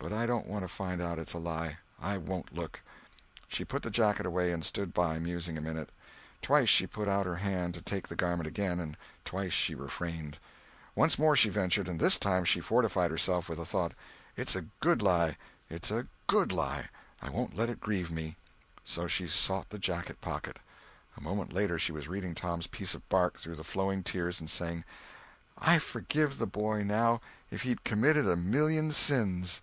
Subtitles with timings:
[0.00, 1.78] But I don't want to find out it's a lie.
[2.00, 2.80] I won't look."
[3.48, 5.90] She put the jacket away, and stood by musing a minute.
[6.40, 10.38] Twice she put out her hand to take the garment again, and twice she refrained.
[10.94, 13.92] Once more she ventured, and this time she fortified herself with the thought:
[14.36, 18.36] "It's a good lie—it's a good lie—I won't let it grieve me."
[18.84, 20.58] So she sought the jacket pocket.
[21.16, 24.84] A moment later she was reading Tom's piece of bark through flowing tears and saying:
[25.58, 29.60] "I could forgive the boy, now, if he'd committed a million sins!"